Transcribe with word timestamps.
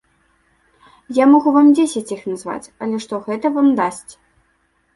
Я 1.17 1.27
магу 1.33 1.49
вам 1.59 1.69
дзесяць 1.75 2.13
іх 2.17 2.25
назваць, 2.31 2.71
але 2.85 2.95
што 3.07 3.23
гэта 3.29 3.55
вам 3.61 3.73
дасць? 3.85 4.11